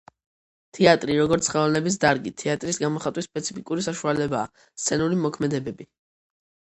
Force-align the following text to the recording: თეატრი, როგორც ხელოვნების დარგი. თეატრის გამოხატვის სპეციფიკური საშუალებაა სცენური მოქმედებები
თეატრი, 0.77 1.17
როგორც 1.19 1.49
ხელოვნების 1.55 1.99
დარგი. 2.05 2.33
თეატრის 2.43 2.81
გამოხატვის 2.85 3.29
სპეციფიკური 3.33 3.87
საშუალებაა 3.89 4.65
სცენური 4.85 5.21
მოქმედებები 5.27 5.89